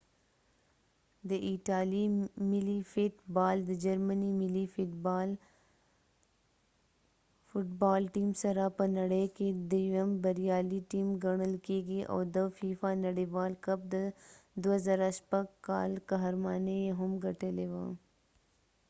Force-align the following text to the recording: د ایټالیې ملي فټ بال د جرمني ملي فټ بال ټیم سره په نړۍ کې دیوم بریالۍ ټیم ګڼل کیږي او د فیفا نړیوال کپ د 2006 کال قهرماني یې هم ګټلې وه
د 1.29 1.31
ایټالیې 1.49 2.05
ملي 2.49 2.79
فټ 2.91 3.13
بال 3.35 3.57
د 3.69 3.71
جرمني 3.83 4.29
ملي 4.41 4.65
فټ 7.51 7.69
بال 7.81 8.03
ټیم 8.15 8.29
سره 8.43 8.63
په 8.77 8.85
نړۍ 8.97 9.25
کې 9.35 9.47
دیوم 9.71 10.09
بریالۍ 10.23 10.81
ټیم 10.91 11.07
ګڼل 11.25 11.53
کیږي 11.67 12.01
او 12.11 12.19
د 12.35 12.37
فیفا 12.57 12.89
نړیوال 13.05 13.51
کپ 13.65 13.79
د 13.93 13.95
2006 14.63 15.47
کال 15.67 15.91
قهرماني 16.09 16.77
یې 16.85 16.91
هم 16.99 17.11
ګټلې 17.25 17.67
وه 17.73 17.85